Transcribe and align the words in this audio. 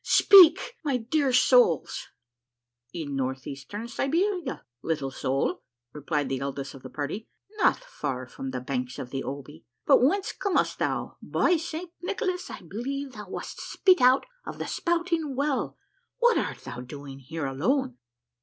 Speak 0.03 0.77
I 0.83 0.97
dear 0.97 1.31
souls 1.31 2.07
I 2.07 2.11
""In 3.03 3.15
north 3.15 3.45
eastern 3.45 3.87
Siberia, 3.87 4.65
little 4.81 5.11
soul," 5.11 5.61
replied 5.93 6.27
the 6.27 6.39
eldest 6.39 6.73
of 6.73 6.81
the 6.81 6.89
party," 6.89 7.29
not 7.59 7.77
far 7.83 8.25
from 8.25 8.49
the 8.49 8.61
banks 8.61 8.97
of 8.97 9.11
the 9.11 9.23
Obi; 9.23 9.63
but 9.85 10.01
whence 10.01 10.31
comest 10.31 10.79
thou? 10.79 11.17
By 11.21 11.55
Saint 11.57 11.91
Nicholas, 12.01 12.49
I 12.49 12.61
believe 12.61 13.11
thou 13.11 13.29
wast 13.29 13.61
spit 13.61 14.01
out 14.01 14.25
of 14.43 14.57
the 14.57 14.65
spouting 14.65 15.35
well 15.35 15.77
I 15.77 15.85
What 16.17 16.37
art 16.39 16.61
thou 16.63 16.81
doing 16.81 17.19
here 17.19 17.45
alone?" 17.45 17.99